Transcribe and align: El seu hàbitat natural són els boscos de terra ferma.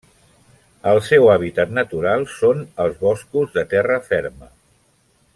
El 0.91 1.01
seu 1.09 1.27
hàbitat 1.33 1.75
natural 1.79 2.25
són 2.37 2.63
els 2.85 2.97
boscos 3.05 3.53
de 3.59 3.65
terra 3.75 3.99
ferma. 4.11 4.49